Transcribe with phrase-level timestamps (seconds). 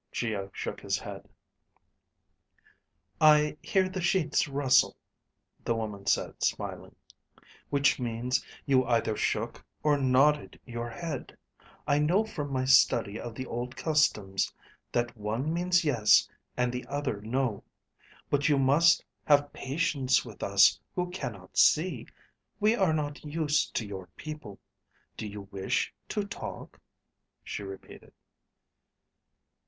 [0.11, 1.29] Geo shook his head.
[3.21, 4.97] "I hear the sheets rustle,"
[5.63, 6.95] the woman said, smiling,
[7.69, 11.37] "which means you either shook or nodded your head.
[11.85, 14.51] I know from my study of the old customs
[14.91, 16.27] that one means 'yes'
[16.57, 17.63] and the other 'no.'
[18.27, 22.07] But you must have patience with us who cannot see.
[22.59, 24.57] We are not used to your people.
[25.15, 26.81] Do you wish to talk?"
[27.43, 28.13] she repeated.